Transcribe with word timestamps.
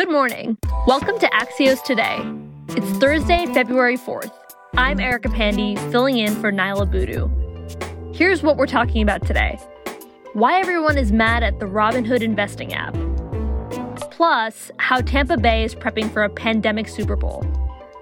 Good 0.00 0.10
morning. 0.10 0.56
Welcome 0.86 1.18
to 1.18 1.26
Axios 1.26 1.84
Today. 1.84 2.20
It's 2.68 2.88
Thursday, 2.96 3.44
February 3.52 3.98
4th. 3.98 4.32
I'm 4.72 4.98
Erica 4.98 5.28
Pandey, 5.28 5.78
filling 5.92 6.16
in 6.16 6.34
for 6.36 6.50
Niala 6.50 6.90
Boodhoo. 6.90 7.28
Here's 8.14 8.42
what 8.42 8.56
we're 8.56 8.66
talking 8.66 9.02
about 9.02 9.26
today 9.26 9.58
why 10.32 10.58
everyone 10.58 10.96
is 10.96 11.12
mad 11.12 11.42
at 11.42 11.60
the 11.60 11.66
Robinhood 11.66 12.22
investing 12.22 12.72
app, 12.72 12.94
plus, 14.10 14.70
how 14.78 15.02
Tampa 15.02 15.36
Bay 15.36 15.64
is 15.64 15.74
prepping 15.74 16.10
for 16.10 16.22
a 16.22 16.30
pandemic 16.30 16.88
Super 16.88 17.14
Bowl. 17.14 17.44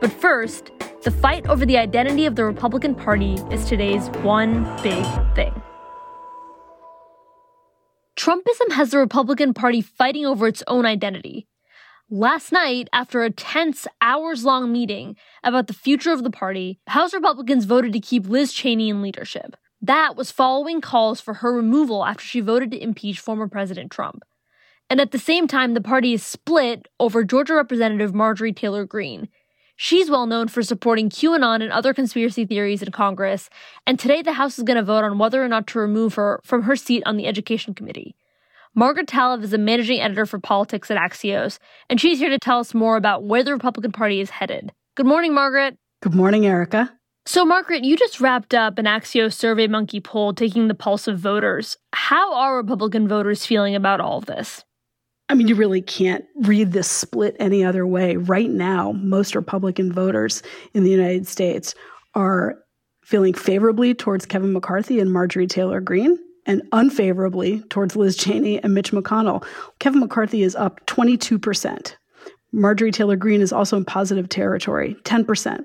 But 0.01 0.12
first, 0.12 0.71
the 1.03 1.11
fight 1.11 1.49
over 1.49 1.67
the 1.67 1.79
identity 1.79 2.27
of 2.27 2.37
the 2.37 2.45
Republican 2.45 2.95
Party 2.95 3.39
is 3.51 3.65
today's 3.65 4.07
one 4.23 4.62
big 4.85 5.05
thing. 5.35 5.61
Trumpism 8.17 8.71
has 8.71 8.93
the 8.93 8.99
Republican 8.99 9.53
Party 9.53 9.80
fighting 9.80 10.25
over 10.25 10.46
its 10.46 10.62
own 10.69 10.87
identity. 10.87 11.49
Last 12.11 12.53
night, 12.53 12.89
after 12.91 13.23
a 13.23 13.30
tense, 13.30 13.87
hours 14.01 14.43
long 14.43 14.73
meeting 14.73 15.15
about 15.45 15.66
the 15.66 15.75
future 15.75 16.11
of 16.11 16.23
the 16.23 16.30
party, 16.30 16.80
House 16.87 17.12
Republicans 17.12 17.66
voted 17.66 17.93
to 17.93 18.01
keep 18.01 18.27
Liz 18.27 18.55
Cheney 18.55 18.89
in 18.89 19.03
leadership. 19.03 19.57
That 19.83 20.16
was 20.16 20.30
following 20.30 20.80
calls 20.80 21.21
for 21.21 21.35
her 21.35 21.52
removal 21.52 22.07
after 22.07 22.25
she 22.25 22.41
voted 22.41 22.71
to 22.71 22.83
impeach 22.83 23.21
former 23.21 23.47
President 23.47 23.93
Trump. 23.93 24.23
And 24.89 25.02
at 25.02 25.11
the 25.11 25.19
same 25.19 25.47
time, 25.47 25.75
the 25.75 25.83
party 25.83 26.15
is 26.15 26.25
split 26.25 26.89
over 26.99 27.25
Georgia 27.25 27.52
Representative 27.52 28.15
Marjorie 28.15 28.55
Taylor 28.55 28.87
Greene. 28.87 29.29
She's 29.77 30.09
well 30.09 30.27
known 30.27 30.49
for 30.49 30.63
supporting 30.63 31.11
QAnon 31.11 31.63
and 31.63 31.71
other 31.71 31.93
conspiracy 31.93 32.47
theories 32.47 32.83
in 32.83 32.91
Congress, 32.91 33.51
and 33.87 33.99
today 33.99 34.23
the 34.23 34.33
House 34.33 34.57
is 34.57 34.65
going 34.65 34.79
to 34.79 34.83
vote 34.83 35.05
on 35.05 35.19
whether 35.19 35.45
or 35.45 35.49
not 35.49 35.66
to 35.69 35.79
remove 35.79 36.15
her 36.15 36.41
from 36.43 36.63
her 36.63 36.75
seat 36.75 37.02
on 37.05 37.19
the 37.19 37.27
Education 37.27 37.75
Committee. 37.75 38.16
Margaret 38.78 39.09
Talev 39.09 39.42
is 39.42 39.52
a 39.52 39.59
managing 39.59 40.00
editor 40.00 40.24
for 40.24 40.38
politics 40.38 40.88
at 40.88 40.96
Axios, 40.96 41.59
and 41.91 42.00
she's 42.00 42.20
here 42.20 42.30
to 42.30 42.38
tell 42.38 42.60
us 42.60 42.74
more 42.74 42.96
about 42.96 43.24
where 43.24 43.43
the 43.43 43.51
Republican 43.51 43.90
Party 43.90 44.20
is 44.20 44.30
headed. 44.30 44.70
Good 44.96 45.04
morning, 45.04 45.35
Margaret. 45.35 45.76
Good 46.01 46.15
morning, 46.15 46.46
Erica. 46.46 46.96
So, 47.26 47.45
Margaret, 47.45 47.82
you 47.82 47.96
just 47.96 48.20
wrapped 48.20 48.54
up 48.54 48.79
an 48.79 48.85
Axios 48.85 49.35
SurveyMonkey 49.35 50.04
poll 50.04 50.32
taking 50.32 50.68
the 50.68 50.76
pulse 50.76 51.09
of 51.09 51.18
voters. 51.18 51.76
How 51.93 52.32
are 52.32 52.57
Republican 52.57 53.09
voters 53.09 53.45
feeling 53.45 53.74
about 53.74 54.01
all 54.01 54.18
of 54.18 54.26
this? 54.26 54.65
I 55.29 55.35
mean, 55.35 55.48
you 55.48 55.57
really 55.57 55.82
can't 55.82 56.24
read 56.42 56.70
this 56.70 56.88
split 56.88 57.35
any 57.40 57.65
other 57.65 57.85
way. 57.85 58.15
Right 58.15 58.48
now, 58.48 58.92
most 58.92 59.35
Republican 59.35 59.92
voters 59.92 60.40
in 60.73 60.85
the 60.85 60.90
United 60.92 61.26
States 61.26 61.74
are 62.15 62.54
feeling 63.02 63.35
favorably 63.35 63.92
towards 63.92 64.25
Kevin 64.25 64.53
McCarthy 64.53 65.00
and 65.00 65.12
Marjorie 65.12 65.48
Taylor 65.48 65.81
Greene 65.81 66.16
and 66.49 66.62
unfavorably 66.72 67.60
towards 67.69 67.94
Liz 67.94 68.16
Cheney 68.16 68.60
and 68.62 68.75
Mitch 68.75 68.91
McConnell. 68.91 69.44
Kevin 69.78 70.00
McCarthy 70.00 70.43
is 70.43 70.56
up 70.56 70.84
22%. 70.87 71.94
Marjorie 72.50 72.91
Taylor 72.91 73.16
Greene 73.16 73.43
is 73.43 73.53
also 73.53 73.77
in 73.77 73.84
positive 73.84 74.28
territory, 74.28 74.97
10%. 75.04 75.65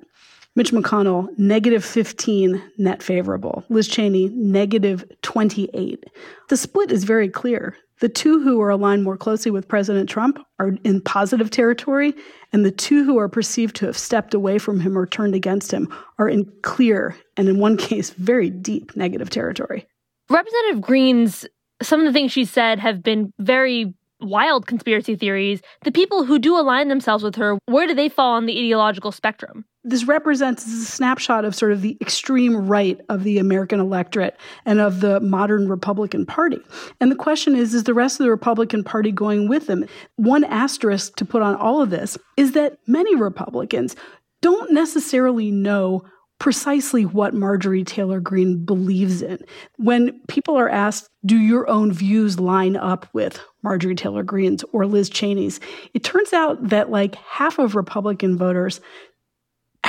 Mitch 0.56 0.72
McConnell, 0.72 1.28
negative 1.40 1.84
15 1.84 2.62
net 2.78 3.02
favorable. 3.02 3.64
Liz 3.70 3.88
Cheney, 3.88 4.30
negative 4.30 5.04
28. 5.24 6.06
The 6.50 6.58
split 6.58 6.92
is 6.92 7.06
very 7.06 7.30
clear. 7.30 7.76
The 8.02 8.10
two 8.10 8.42
who 8.42 8.62
are 8.62 8.70
aligned 8.70 9.04
more 9.04 9.18
closely 9.18 9.50
with 9.50 9.68
President 9.68 10.10
Trump 10.10 10.38
are 10.60 10.76
in 10.84 11.00
positive 11.02 11.50
territory, 11.50 12.14
and 12.52 12.66
the 12.66 12.72
two 12.72 13.06
who 13.06 13.18
are 13.18 13.30
perceived 13.30 13.76
to 13.78 13.86
have 13.86 13.98
stepped 13.98 14.34
away 14.34 14.60
from 14.60 14.80
him 14.80 14.98
or 14.98 15.08
turned 15.08 15.34
against 15.34 15.72
him 15.72 15.88
are 16.20 16.28
in 16.28 16.52
clear, 16.64 17.16
and 17.38 17.48
in 17.48 17.60
one 17.60 17.78
case, 17.90 18.10
very 18.12 18.50
deep 18.50 18.96
negative 18.96 19.30
territory. 19.30 19.88
Representative 20.30 20.82
Greene's 20.82 21.46
some 21.82 22.00
of 22.00 22.06
the 22.06 22.14
things 22.14 22.32
she 22.32 22.46
said 22.46 22.80
have 22.80 23.04
been 23.04 23.34
very 23.40 23.94
wild 24.22 24.68
conspiracy 24.68 25.16
theories. 25.16 25.62
The 25.84 25.92
people 25.92 26.24
who 26.24 26.40
do 26.40 26.58
align 26.58 26.88
themselves 26.88 27.24
with 27.24 27.36
her, 27.36 27.58
where 27.66 27.88
do 27.88 27.94
they 27.94 28.08
fall 28.08 28.36
on 28.36 28.46
the 28.46 28.58
ideological 28.58 29.12
spectrum? 29.12 29.66
this 29.84 30.06
represents 30.06 30.66
a 30.66 30.86
snapshot 30.86 31.44
of 31.44 31.54
sort 31.54 31.72
of 31.72 31.82
the 31.82 31.98
extreme 32.00 32.56
right 32.56 33.00
of 33.10 33.24
the 33.24 33.38
American 33.38 33.80
electorate 33.80 34.38
and 34.66 34.80
of 34.80 35.02
the 35.02 35.20
modern 35.20 35.68
Republican 35.68 36.26
Party. 36.26 36.60
And 37.02 37.12
the 37.12 37.16
question 37.16 37.56
is, 37.56 37.74
is 37.74 37.84
the 37.84 37.94
rest 37.94 38.20
of 38.20 38.24
the 38.24 38.32
Republican 38.32 38.84
Party 38.84 39.12
going 39.12 39.50
with 39.50 39.68
them? 39.68 39.86
One 40.16 40.46
asterisk 40.46 41.16
to 41.18 41.26
put 41.26 41.42
on 41.42 41.56
all 41.56 41.82
of 41.82 41.90
this 41.90 42.18
is 42.38 42.54
that 42.54 42.78
many 42.88 43.16
Republicans 43.16 43.96
don't 44.42 44.72
necessarily 44.72 45.52
know 45.52 46.04
precisely 46.44 47.06
what 47.06 47.34
Marjorie 47.34 47.86
Taylor 47.86 48.20
Greene 48.20 48.66
believes 48.66 49.22
in. 49.22 49.40
When 49.78 50.20
people 50.28 50.58
are 50.58 50.68
asked, 50.68 51.08
do 51.26 51.38
your 51.38 51.70
own 51.70 51.94
views 51.94 52.38
line 52.38 52.76
up 52.76 53.08
with 53.14 53.40
Marjorie 53.62 53.96
Taylor 53.96 54.24
Greene's 54.24 54.62
or 54.74 54.86
Liz 54.86 55.10
Cheney's? 55.10 55.62
It 55.94 56.04
turns 56.04 56.34
out 56.34 56.68
that 56.68 56.92
like 56.92 57.16
half 57.16 57.60
of 57.60 57.78
Republican 57.78 58.38
voters 58.38 58.82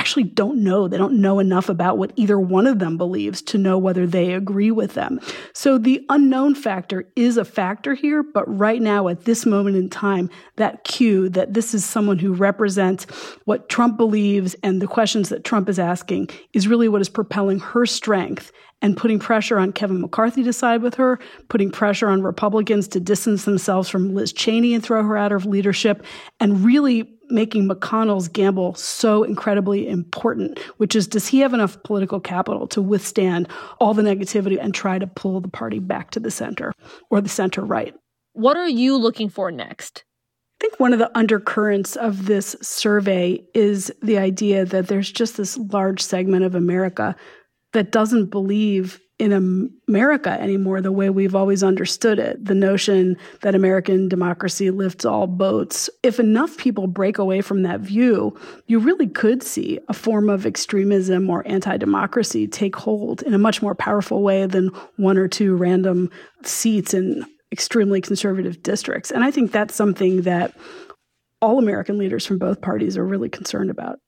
actually 0.05 0.21
don't 0.21 0.63
know. 0.63 0.87
They 0.87 0.99
don't 0.99 1.19
know 1.19 1.39
enough 1.39 1.67
about 1.67 1.97
what 1.97 2.13
either 2.15 2.39
one 2.39 2.67
of 2.67 2.77
them 2.77 2.95
believes 2.95 3.41
to 3.41 3.57
know 3.57 3.75
whether 3.75 4.05
they 4.05 4.33
agree 4.33 4.69
with 4.69 4.93
them. 4.93 5.19
So 5.53 5.79
the 5.79 6.05
unknown 6.09 6.53
factor 6.53 7.11
is 7.15 7.37
a 7.37 7.43
factor 7.43 7.95
here, 7.95 8.21
but 8.21 8.45
right 8.47 8.83
now 8.83 9.07
at 9.07 9.25
this 9.25 9.47
moment 9.47 9.77
in 9.77 9.89
time, 9.89 10.29
that 10.57 10.83
cue 10.83 11.27
that 11.29 11.55
this 11.55 11.73
is 11.73 11.83
someone 11.83 12.19
who 12.19 12.33
represents 12.33 13.05
what 13.45 13.67
Trump 13.67 13.97
believes 13.97 14.55
and 14.61 14.79
the 14.79 14.85
questions 14.85 15.29
that 15.29 15.43
Trump 15.43 15.67
is 15.69 15.79
asking 15.79 16.29
is 16.53 16.67
really 16.67 16.87
what 16.87 17.01
is 17.01 17.09
propelling 17.09 17.57
her 17.57 17.87
strength 17.87 18.51
and 18.83 18.97
putting 18.97 19.17
pressure 19.17 19.57
on 19.57 19.71
Kevin 19.71 20.01
McCarthy 20.01 20.43
to 20.43 20.53
side 20.53 20.83
with 20.83 20.93
her, 20.93 21.17
putting 21.49 21.71
pressure 21.71 22.09
on 22.09 22.21
Republicans 22.21 22.87
to 22.89 22.99
distance 22.99 23.45
themselves 23.45 23.89
from 23.89 24.13
Liz 24.13 24.31
Cheney 24.31 24.75
and 24.75 24.83
throw 24.83 25.01
her 25.03 25.17
out 25.17 25.31
of 25.31 25.47
leadership, 25.47 26.05
and 26.39 26.63
really 26.63 27.14
making 27.29 27.67
McConnell's 27.67 28.27
gamble 28.27 28.75
so 28.75 29.23
incredibly 29.23 29.87
important, 29.87 30.59
which 30.77 30.95
is 30.95 31.07
does 31.07 31.27
he 31.27 31.39
have 31.39 31.53
enough 31.53 31.81
political 31.83 32.19
capital 32.19 32.67
to 32.67 32.81
withstand 32.81 33.47
all 33.79 33.93
the 33.93 34.01
negativity 34.01 34.59
and 34.59 34.73
try 34.73 34.99
to 34.99 35.07
pull 35.07 35.41
the 35.41 35.47
party 35.47 35.79
back 35.79 36.11
to 36.11 36.19
the 36.19 36.31
center 36.31 36.71
or 37.09 37.21
the 37.21 37.29
center 37.29 37.61
right? 37.61 37.93
What 38.33 38.57
are 38.57 38.69
you 38.69 38.97
looking 38.97 39.29
for 39.29 39.51
next? 39.51 40.03
I 40.59 40.67
think 40.67 40.79
one 40.79 40.93
of 40.93 40.99
the 40.99 41.15
undercurrents 41.17 41.95
of 41.95 42.27
this 42.27 42.55
survey 42.61 43.43
is 43.53 43.91
the 44.01 44.17
idea 44.17 44.65
that 44.65 44.87
there's 44.87 45.11
just 45.11 45.37
this 45.37 45.57
large 45.57 46.01
segment 46.01 46.45
of 46.45 46.55
America 46.55 47.15
that 47.73 47.91
doesn't 47.91 48.27
believe 48.27 49.01
in 49.17 49.31
America 49.87 50.29
anymore 50.29 50.81
the 50.81 50.91
way 50.91 51.09
we've 51.09 51.35
always 51.35 51.63
understood 51.63 52.19
it. 52.19 52.43
The 52.43 52.55
notion 52.55 53.15
that 53.41 53.55
American 53.55 54.09
democracy 54.09 54.71
lifts 54.71 55.05
all 55.05 55.25
boats. 55.25 55.89
If 56.03 56.19
enough 56.19 56.57
people 56.57 56.87
break 56.87 57.17
away 57.17 57.41
from 57.41 57.63
that 57.63 57.79
view, 57.79 58.37
you 58.67 58.79
really 58.79 59.07
could 59.07 59.41
see 59.41 59.79
a 59.87 59.93
form 59.93 60.29
of 60.29 60.45
extremism 60.45 61.29
or 61.29 61.47
anti 61.47 61.77
democracy 61.77 62.45
take 62.45 62.75
hold 62.75 63.21
in 63.21 63.33
a 63.33 63.37
much 63.37 63.61
more 63.61 63.75
powerful 63.75 64.21
way 64.21 64.45
than 64.47 64.67
one 64.97 65.17
or 65.17 65.29
two 65.29 65.55
random 65.55 66.09
seats 66.43 66.93
in 66.93 67.25
extremely 67.53 68.01
conservative 68.01 68.61
districts. 68.63 69.11
And 69.11 69.23
I 69.23 69.31
think 69.31 69.53
that's 69.53 69.75
something 69.75 70.23
that 70.23 70.53
all 71.41 71.57
American 71.57 71.97
leaders 71.97 72.25
from 72.25 72.37
both 72.37 72.59
parties 72.59 72.97
are 72.97 73.05
really 73.05 73.29
concerned 73.29 73.69
about. 73.69 73.99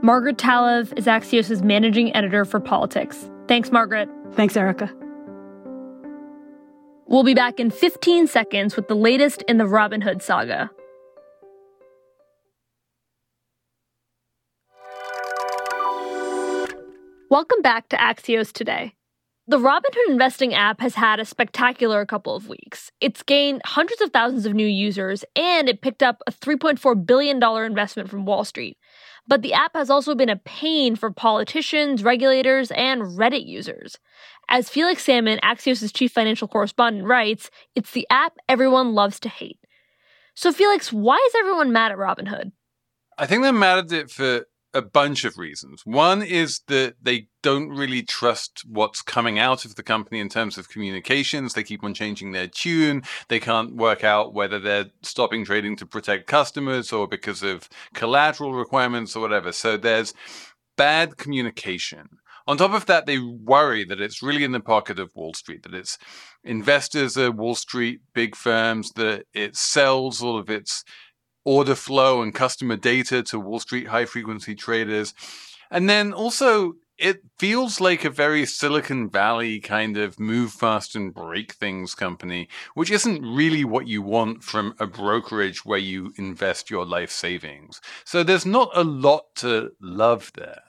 Margaret 0.00 0.38
Talev 0.38 0.96
is 0.96 1.06
Axios' 1.06 1.64
managing 1.64 2.14
editor 2.14 2.44
for 2.44 2.60
politics. 2.60 3.28
Thanks, 3.48 3.72
Margaret. 3.72 4.10
Thanks, 4.32 4.56
Erica. 4.56 4.92
We'll 7.06 7.24
be 7.24 7.32
back 7.32 7.58
in 7.58 7.70
15 7.70 8.26
seconds 8.26 8.76
with 8.76 8.86
the 8.88 8.94
latest 8.94 9.42
in 9.48 9.56
the 9.56 9.64
Robinhood 9.64 10.20
saga. 10.20 10.70
Welcome 17.30 17.62
back 17.62 17.88
to 17.88 17.96
Axios 17.96 18.52
Today. 18.52 18.92
The 19.50 19.56
Robinhood 19.56 20.10
investing 20.10 20.52
app 20.52 20.78
has 20.82 20.94
had 20.94 21.18
a 21.18 21.24
spectacular 21.24 22.04
couple 22.04 22.36
of 22.36 22.50
weeks. 22.50 22.92
It's 23.00 23.22
gained 23.22 23.62
hundreds 23.64 24.02
of 24.02 24.10
thousands 24.10 24.44
of 24.44 24.52
new 24.52 24.66
users, 24.66 25.24
and 25.34 25.70
it 25.70 25.80
picked 25.80 26.02
up 26.02 26.20
a 26.26 26.32
$3.4 26.32 27.06
billion 27.06 27.42
investment 27.42 28.10
from 28.10 28.26
Wall 28.26 28.44
Street. 28.44 28.76
But 29.26 29.40
the 29.40 29.54
app 29.54 29.74
has 29.74 29.88
also 29.88 30.14
been 30.14 30.28
a 30.28 30.36
pain 30.36 30.96
for 30.96 31.10
politicians, 31.10 32.04
regulators, 32.04 32.70
and 32.72 33.00
Reddit 33.00 33.46
users. 33.46 33.98
As 34.50 34.68
Felix 34.68 35.02
Salmon, 35.02 35.40
Axios' 35.42 35.94
chief 35.94 36.12
financial 36.12 36.46
correspondent, 36.46 37.06
writes, 37.06 37.50
it's 37.74 37.92
the 37.92 38.06
app 38.10 38.36
everyone 38.50 38.92
loves 38.92 39.18
to 39.20 39.30
hate. 39.30 39.60
So, 40.34 40.52
Felix, 40.52 40.92
why 40.92 41.16
is 41.26 41.34
everyone 41.38 41.72
mad 41.72 41.90
at 41.90 41.96
Robinhood? 41.96 42.52
I 43.16 43.24
think 43.24 43.42
they're 43.42 43.54
mad 43.54 43.78
at 43.78 43.92
it 43.92 44.10
for 44.10 44.44
a 44.74 44.82
bunch 44.82 45.24
of 45.24 45.38
reasons. 45.38 45.82
One 45.84 46.22
is 46.22 46.60
that 46.68 46.94
they 47.00 47.28
don't 47.42 47.70
really 47.70 48.02
trust 48.02 48.62
what's 48.66 49.02
coming 49.02 49.38
out 49.38 49.64
of 49.64 49.76
the 49.76 49.82
company 49.82 50.20
in 50.20 50.28
terms 50.28 50.58
of 50.58 50.68
communications. 50.68 51.54
They 51.54 51.62
keep 51.62 51.82
on 51.82 51.94
changing 51.94 52.32
their 52.32 52.48
tune. 52.48 53.02
They 53.28 53.40
can't 53.40 53.76
work 53.76 54.04
out 54.04 54.34
whether 54.34 54.58
they're 54.58 54.90
stopping 55.02 55.44
trading 55.44 55.76
to 55.76 55.86
protect 55.86 56.26
customers 56.26 56.92
or 56.92 57.08
because 57.08 57.42
of 57.42 57.68
collateral 57.94 58.54
requirements 58.54 59.16
or 59.16 59.20
whatever. 59.20 59.52
So 59.52 59.76
there's 59.76 60.12
bad 60.76 61.16
communication 61.16 62.08
On 62.48 62.56
top 62.56 62.72
of 62.72 62.86
that, 62.86 63.04
they 63.04 63.18
worry 63.18 63.84
that 63.84 64.00
it's 64.00 64.22
really 64.22 64.42
in 64.42 64.52
the 64.52 64.60
pocket 64.60 64.98
of 64.98 65.14
Wall 65.14 65.34
Street, 65.34 65.64
that 65.64 65.74
it's 65.74 65.98
investors 66.42 67.18
are 67.18 67.30
Wall 67.30 67.54
Street 67.54 68.00
big 68.14 68.34
firms, 68.34 68.90
that 68.92 69.26
it 69.34 69.54
sells 69.54 70.22
all 70.22 70.38
of 70.38 70.48
its 70.48 70.82
order 71.48 71.74
flow 71.74 72.20
and 72.20 72.34
customer 72.34 72.76
data 72.76 73.22
to 73.22 73.40
Wall 73.40 73.58
Street 73.58 73.88
high 73.88 74.04
frequency 74.04 74.54
traders. 74.54 75.14
And 75.70 75.88
then 75.88 76.12
also, 76.12 76.74
it 76.98 77.22
feels 77.38 77.80
like 77.80 78.04
a 78.04 78.10
very 78.10 78.44
Silicon 78.44 79.08
Valley 79.08 79.58
kind 79.58 79.96
of 79.96 80.20
move 80.20 80.52
fast 80.52 80.94
and 80.94 81.14
break 81.14 81.52
things 81.54 81.94
company, 81.94 82.48
which 82.74 82.90
isn't 82.90 83.22
really 83.22 83.64
what 83.64 83.88
you 83.88 84.02
want 84.02 84.44
from 84.44 84.74
a 84.78 84.86
brokerage 84.86 85.64
where 85.64 85.78
you 85.78 86.12
invest 86.18 86.68
your 86.68 86.84
life 86.84 87.10
savings. 87.10 87.80
So 88.04 88.22
there's 88.22 88.44
not 88.44 88.70
a 88.74 88.84
lot 88.84 89.34
to 89.36 89.70
love 89.80 90.32
there. 90.34 90.60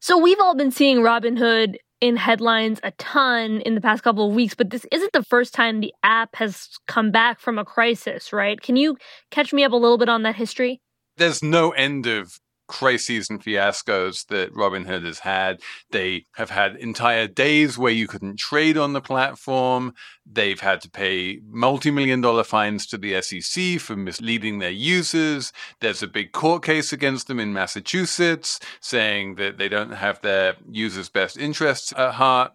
So 0.00 0.18
we've 0.18 0.40
all 0.40 0.56
been 0.56 0.72
seeing 0.72 0.98
Robinhood 0.98 1.76
in 2.00 2.16
headlines 2.16 2.80
a 2.82 2.90
ton 2.92 3.60
in 3.62 3.74
the 3.74 3.80
past 3.80 4.02
couple 4.02 4.28
of 4.28 4.34
weeks, 4.34 4.54
but 4.54 4.70
this 4.70 4.86
isn't 4.92 5.12
the 5.12 5.24
first 5.24 5.54
time 5.54 5.80
the 5.80 5.94
app 6.02 6.36
has 6.36 6.68
come 6.86 7.10
back 7.10 7.40
from 7.40 7.58
a 7.58 7.64
crisis, 7.64 8.32
right? 8.32 8.60
Can 8.60 8.76
you 8.76 8.96
catch 9.30 9.52
me 9.52 9.64
up 9.64 9.72
a 9.72 9.76
little 9.76 9.98
bit 9.98 10.08
on 10.08 10.22
that 10.22 10.36
history? 10.36 10.80
There's 11.16 11.42
no 11.42 11.70
end 11.70 12.06
of 12.06 12.38
crises 12.68 13.28
and 13.28 13.42
fiascos 13.42 14.26
that 14.26 14.52
Robinhood 14.52 15.04
has 15.04 15.20
had. 15.20 15.60
They 15.90 16.26
have 16.36 16.50
had 16.50 16.76
entire 16.76 17.26
days 17.26 17.76
where 17.76 17.92
you 17.92 18.06
couldn't 18.06 18.38
trade 18.38 18.78
on 18.78 18.92
the 18.92 19.00
platform. 19.00 19.94
They've 20.24 20.60
had 20.60 20.80
to 20.82 20.90
pay 20.90 21.40
multi 21.48 21.90
million 21.90 22.20
dollar 22.20 22.44
fines 22.44 22.86
to 22.88 22.98
the 22.98 23.20
SEC 23.20 23.80
for 23.80 23.96
misleading 23.96 24.58
their 24.58 24.70
users. 24.70 25.52
There's 25.80 26.02
a 26.02 26.06
big 26.06 26.32
court 26.32 26.62
case 26.62 26.92
against 26.92 27.26
them 27.26 27.40
in 27.40 27.52
Massachusetts 27.52 28.60
saying 28.80 29.34
that 29.36 29.58
they 29.58 29.68
don't 29.68 29.92
have 29.92 30.20
their 30.20 30.54
users' 30.70 31.08
best 31.08 31.36
interests 31.36 31.92
at 31.96 32.14
heart. 32.14 32.52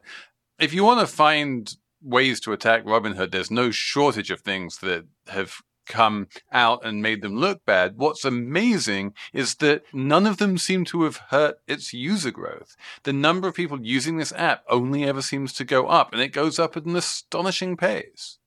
If 0.60 0.74
you 0.74 0.84
want 0.84 1.02
to 1.02 1.14
find 1.14 1.76
ways 2.02 2.40
to 2.42 2.54
attack 2.54 2.86
Robinhood, 2.86 3.32
there's 3.32 3.52
no 3.52 3.72
shortage 3.72 4.30
of 4.30 4.42
things 4.42 4.78
that 4.80 5.06
have 5.28 5.62
come 5.86 6.28
out 6.52 6.86
and 6.86 7.02
made 7.02 7.22
them 7.22 7.36
look 7.36 7.66
bad. 7.66 7.98
What's 7.98 8.26
amazing 8.26 9.14
is 9.34 9.56
that 9.56 9.84
none 9.94 10.26
of 10.26 10.38
them 10.38 10.58
seem 10.58 10.86
to 10.86 11.04
have 11.04 11.18
hurt 11.30 11.58
its 11.68 11.94
user 11.94 12.32
growth. 12.32 12.76
The 13.04 13.14
number 13.14 13.48
of 13.48 13.56
people 13.56 13.80
using 13.82 14.18
this 14.18 14.34
app 14.34 14.64
only 14.70 15.04
ever 15.04 15.22
seems 15.22 15.54
to 15.54 15.66
go 15.66 15.88
up, 15.88 16.14
and 16.14 16.22
it 16.22 16.30
goes 16.30 16.60
up 16.60 16.78
at 16.78 16.86
an 16.86 16.96
astonishing 16.96 17.78
pace. 17.78 18.38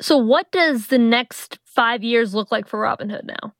So, 0.00 0.16
what 0.16 0.50
does 0.50 0.86
the 0.86 0.98
next 0.98 1.58
five 1.64 2.02
years 2.02 2.34
look 2.34 2.50
like 2.50 2.66
for 2.66 2.80
Robinhood 2.80 3.24
now? 3.24 3.54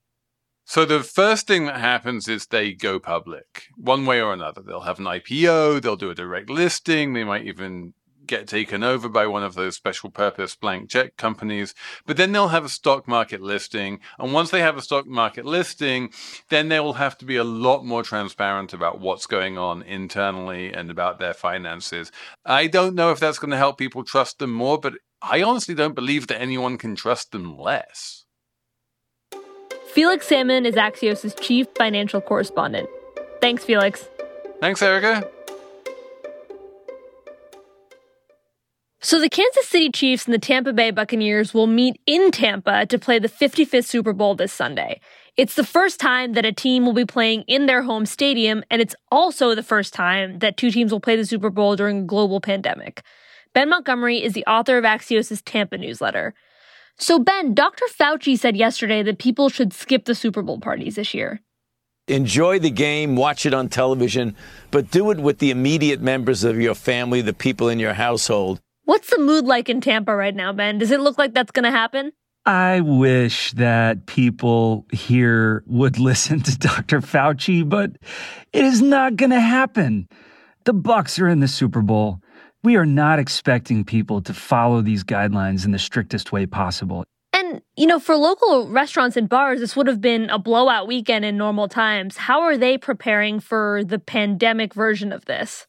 So 0.70 0.84
the 0.84 1.02
first 1.02 1.49
thing 1.49 1.66
that 1.66 1.81
happens 1.81 2.28
is 2.28 2.46
they 2.46 2.75
go 2.75 3.00
public 3.00 3.64
one 3.76 4.06
way 4.06 4.20
or 4.20 4.32
another. 4.32 4.62
They'll 4.62 4.82
have 4.82 5.00
an 5.00 5.05
IPO, 5.05 5.82
they'll 5.82 5.96
do 5.96 6.11
a 6.11 6.14
direct 6.14 6.49
listing, 6.49 7.12
they 7.12 7.25
might 7.25 7.44
even 7.44 7.93
get 8.30 8.46
taken 8.46 8.82
over 8.82 9.08
by 9.08 9.26
one 9.26 9.42
of 9.42 9.54
those 9.54 9.76
special 9.76 10.08
purpose 10.08 10.54
blank 10.54 10.88
check 10.88 11.16
companies. 11.16 11.74
But 12.06 12.16
then 12.16 12.32
they'll 12.32 12.48
have 12.48 12.64
a 12.64 12.70
stock 12.70 13.06
market 13.06 13.42
listing. 13.42 14.00
And 14.18 14.32
once 14.32 14.50
they 14.50 14.60
have 14.60 14.76
a 14.76 14.82
stock 14.82 15.06
market 15.06 15.44
listing, 15.44 16.10
then 16.48 16.68
they 16.68 16.80
will 16.80 16.94
have 16.94 17.18
to 17.18 17.24
be 17.24 17.36
a 17.36 17.44
lot 17.44 17.84
more 17.84 18.02
transparent 18.02 18.72
about 18.72 19.00
what's 19.00 19.26
going 19.26 19.58
on 19.58 19.82
internally 19.82 20.72
and 20.72 20.90
about 20.90 21.18
their 21.18 21.34
finances. 21.34 22.10
I 22.46 22.68
don't 22.68 22.94
know 22.94 23.10
if 23.10 23.20
that's 23.20 23.38
going 23.38 23.50
to 23.50 23.56
help 23.56 23.76
people 23.76 24.04
trust 24.04 24.38
them 24.38 24.52
more, 24.52 24.78
but 24.78 24.94
I 25.20 25.42
honestly 25.42 25.74
don't 25.74 25.94
believe 25.94 26.28
that 26.28 26.40
anyone 26.40 26.78
can 26.78 26.96
trust 26.96 27.32
them 27.32 27.58
less. 27.58 28.24
Felix 29.92 30.28
Salmon 30.28 30.64
is 30.64 30.76
Axios' 30.76 31.38
chief 31.40 31.66
financial 31.76 32.20
correspondent. 32.20 32.88
Thanks, 33.40 33.64
Felix. 33.64 34.08
Thanks, 34.60 34.80
Erica. 34.82 35.28
So 39.02 39.19
the 39.19 39.31
Kansas 39.31 39.67
City 39.67 39.91
Chiefs 39.91 40.26
and 40.26 40.35
the 40.35 40.38
Tampa 40.38 40.75
Bay 40.75 40.91
Buccaneers 40.91 41.55
will 41.55 41.67
meet 41.67 41.99
in 42.05 42.31
Tampa 42.31 42.85
to 42.85 42.99
play 42.99 43.19
the 43.19 43.31
55th 43.31 43.87
Super 43.87 44.12
Bowl 44.12 44.35
this 44.35 44.52
Sunday. 44.52 45.00
It's 45.38 45.55
the 45.55 45.64
first 45.64 45.99
time 45.99 46.35
that 46.35 46.44
a 46.44 46.52
team 46.52 46.85
will 46.85 46.93
be 46.93 47.06
playing 47.06 47.44
in 47.47 47.64
their 47.64 47.81
home 47.82 48.05
stadium, 48.05 48.62
and 48.70 48.82
it's 48.82 48.94
also 49.11 49.55
the 49.55 49.62
first 49.62 49.94
time 49.94 50.41
that 50.41 50.58
two 50.58 50.70
teams 50.70 50.93
will 50.93 51.00
play 51.00 51.17
the 51.17 51.25
Super 51.25 51.49
Bowl 51.49 51.76
during 51.76 52.00
a 52.00 52.05
global 52.05 52.43
pandemic. 52.43 53.02
Ben 53.55 53.70
Montgomery 53.70 54.23
is 54.23 54.35
the 54.35 54.44
author 54.44 54.76
of 54.76 54.85
Axios' 54.85 55.41
Tampa 55.47 55.79
newsletter. 55.79 56.35
So, 56.99 57.19
Ben, 57.19 57.55
Dr. 57.55 57.87
Fauci 57.99 58.38
said 58.38 58.55
yesterday 58.55 59.02
that 59.02 59.19
people 59.19 59.49
should 59.49 59.73
skip 59.73 60.05
the 60.05 60.14
Super 60.14 60.43
Bowl 60.43 60.61
parties 60.61 60.97
this 60.97 61.14
year. 61.14 61.41
Enjoy 62.06 62.58
the 62.58 62.70
game, 62.70 63.17
watch 63.17 63.47
it 63.47 63.55
on 63.55 63.70
television, 63.70 64.37
but 64.70 64.91
do 64.91 65.11
it 65.11 65.19
with 65.19 65.38
the 65.38 65.50
immediate 65.50 66.02
members 66.02 66.44
of 66.44 66.61
your 66.61 66.75
family, 66.75 67.23
the 67.23 67.32
people 67.32 67.70
in 67.70 67.79
your 67.79 67.94
household. 67.94 68.61
What's 68.90 69.08
the 69.08 69.20
mood 69.20 69.44
like 69.44 69.69
in 69.69 69.81
Tampa 69.81 70.16
right 70.16 70.34
now, 70.34 70.52
Ben? 70.52 70.78
Does 70.78 70.90
it 70.90 70.98
look 70.98 71.16
like 71.16 71.32
that's 71.32 71.52
going 71.52 71.62
to 71.62 71.70
happen? 71.70 72.10
I 72.44 72.81
wish 72.81 73.52
that 73.52 74.06
people 74.06 74.84
here 74.92 75.62
would 75.69 75.96
listen 76.00 76.40
to 76.40 76.58
Dr. 76.58 77.00
Fauci, 77.00 77.69
but 77.69 77.92
it 78.52 78.64
is 78.64 78.82
not 78.82 79.14
going 79.14 79.31
to 79.31 79.38
happen. 79.38 80.08
The 80.64 80.75
Bucs 80.75 81.20
are 81.20 81.28
in 81.28 81.38
the 81.38 81.46
Super 81.46 81.82
Bowl. 81.82 82.20
We 82.64 82.75
are 82.75 82.84
not 82.84 83.20
expecting 83.20 83.84
people 83.84 84.22
to 84.22 84.34
follow 84.34 84.82
these 84.82 85.04
guidelines 85.04 85.64
in 85.64 85.70
the 85.70 85.78
strictest 85.78 86.32
way 86.32 86.46
possible. 86.46 87.04
And, 87.32 87.62
you 87.76 87.87
know, 87.87 88.00
for 88.00 88.16
local 88.16 88.69
restaurants 88.70 89.16
and 89.16 89.28
bars, 89.28 89.60
this 89.60 89.76
would 89.76 89.87
have 89.87 90.00
been 90.00 90.28
a 90.31 90.38
blowout 90.40 90.88
weekend 90.88 91.25
in 91.25 91.37
normal 91.37 91.69
times. 91.69 92.16
How 92.16 92.40
are 92.40 92.56
they 92.56 92.76
preparing 92.76 93.38
for 93.38 93.84
the 93.84 94.00
pandemic 94.00 94.75
version 94.75 95.12
of 95.12 95.26
this? 95.26 95.69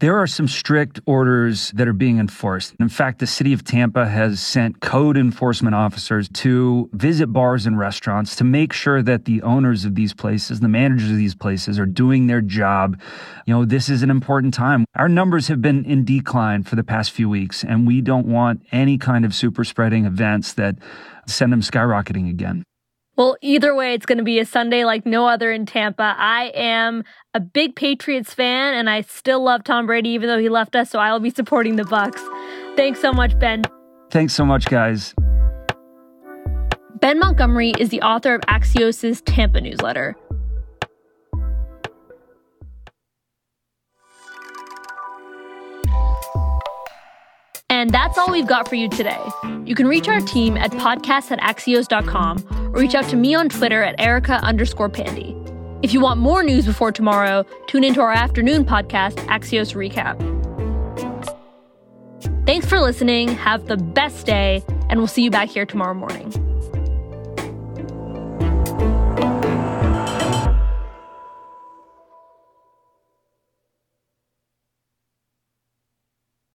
There 0.00 0.16
are 0.16 0.26
some 0.26 0.48
strict 0.48 0.98
orders 1.04 1.72
that 1.72 1.86
are 1.86 1.92
being 1.92 2.18
enforced. 2.18 2.74
In 2.80 2.88
fact, 2.88 3.18
the 3.18 3.26
city 3.26 3.52
of 3.52 3.64
Tampa 3.64 4.08
has 4.08 4.40
sent 4.40 4.80
code 4.80 5.18
enforcement 5.18 5.74
officers 5.74 6.26
to 6.36 6.88
visit 6.94 7.26
bars 7.26 7.66
and 7.66 7.78
restaurants 7.78 8.34
to 8.36 8.44
make 8.44 8.72
sure 8.72 9.02
that 9.02 9.26
the 9.26 9.42
owners 9.42 9.84
of 9.84 9.96
these 9.96 10.14
places, 10.14 10.60
the 10.60 10.68
managers 10.68 11.10
of 11.10 11.18
these 11.18 11.34
places, 11.34 11.78
are 11.78 11.84
doing 11.84 12.28
their 12.28 12.40
job. 12.40 12.98
You 13.44 13.52
know, 13.52 13.64
this 13.66 13.90
is 13.90 14.02
an 14.02 14.08
important 14.08 14.54
time. 14.54 14.86
Our 14.94 15.08
numbers 15.08 15.48
have 15.48 15.60
been 15.60 15.84
in 15.84 16.06
decline 16.06 16.62
for 16.62 16.76
the 16.76 16.84
past 16.84 17.10
few 17.10 17.28
weeks, 17.28 17.62
and 17.62 17.86
we 17.86 18.00
don't 18.00 18.26
want 18.26 18.62
any 18.72 18.96
kind 18.96 19.26
of 19.26 19.34
super 19.34 19.64
spreading 19.64 20.06
events 20.06 20.54
that 20.54 20.76
send 21.26 21.52
them 21.52 21.60
skyrocketing 21.60 22.30
again. 22.30 22.64
Well, 23.20 23.36
either 23.42 23.74
way, 23.74 23.92
it's 23.92 24.06
going 24.06 24.16
to 24.16 24.24
be 24.24 24.38
a 24.38 24.46
Sunday 24.46 24.86
like 24.86 25.04
no 25.04 25.26
other 25.26 25.52
in 25.52 25.66
Tampa. 25.66 26.14
I 26.16 26.52
am 26.54 27.04
a 27.34 27.40
big 27.40 27.76
Patriots 27.76 28.32
fan, 28.32 28.72
and 28.72 28.88
I 28.88 29.02
still 29.02 29.44
love 29.44 29.62
Tom 29.62 29.84
Brady, 29.84 30.08
even 30.08 30.26
though 30.26 30.38
he 30.38 30.48
left 30.48 30.74
us. 30.74 30.88
So 30.88 30.98
I'll 30.98 31.20
be 31.20 31.28
supporting 31.28 31.76
the 31.76 31.82
Bucs. 31.82 32.18
Thanks 32.76 32.98
so 32.98 33.12
much, 33.12 33.38
Ben. 33.38 33.64
Thanks 34.10 34.32
so 34.32 34.46
much, 34.46 34.64
guys. 34.70 35.14
Ben 36.98 37.18
Montgomery 37.18 37.74
is 37.78 37.90
the 37.90 38.00
author 38.00 38.36
of 38.36 38.40
Axios' 38.48 39.20
Tampa 39.26 39.60
newsletter. 39.60 40.16
And 47.68 47.90
that's 47.90 48.16
all 48.16 48.30
we've 48.30 48.46
got 48.46 48.66
for 48.66 48.76
you 48.76 48.88
today. 48.88 49.20
You 49.66 49.74
can 49.74 49.86
reach 49.86 50.08
our 50.08 50.20
team 50.20 50.56
at 50.56 50.70
podcast 50.70 51.30
at 51.30 51.38
axios.com 51.40 52.59
or 52.72 52.80
reach 52.80 52.94
out 52.94 53.08
to 53.10 53.16
me 53.16 53.34
on 53.34 53.48
Twitter 53.48 53.82
at 53.82 54.00
Erica 54.00 54.34
underscore 54.44 54.90
Pandey. 54.90 55.36
If 55.82 55.92
you 55.92 56.00
want 56.00 56.20
more 56.20 56.42
news 56.42 56.66
before 56.66 56.92
tomorrow, 56.92 57.44
tune 57.66 57.84
into 57.84 58.00
our 58.00 58.12
afternoon 58.12 58.64
podcast, 58.64 59.14
Axios 59.26 59.74
Recap. 59.74 60.18
Thanks 62.46 62.66
for 62.66 62.80
listening. 62.80 63.28
Have 63.28 63.66
the 63.66 63.76
best 63.76 64.26
day, 64.26 64.62
and 64.88 64.98
we'll 64.98 65.06
see 65.06 65.22
you 65.22 65.30
back 65.30 65.48
here 65.48 65.64
tomorrow 65.64 65.94
morning. 65.94 66.49